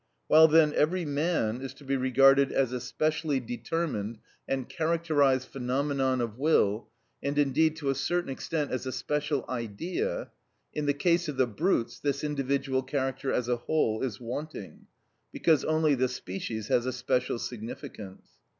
[0.27, 6.21] While then every man is to be regarded as a specially determined and characterised phenomenon
[6.21, 6.87] of will,
[7.21, 10.31] and indeed to a certain extent as a special Idea,
[10.73, 14.87] in the case of the brutes this individual character as a whole is wanting,
[15.31, 18.25] because only the species has a special significance.